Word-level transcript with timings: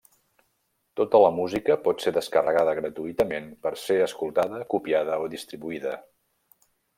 Tota 0.99 1.19
la 1.23 1.27
música 1.39 1.75
pot 1.83 2.01
ser 2.05 2.13
descarregada 2.15 2.73
gratuïtament 2.79 3.51
per 3.67 3.73
ser 3.83 3.99
escoltada, 4.07 4.63
copiada 4.77 5.19
o 5.27 5.29
distribuïda. 5.37 5.95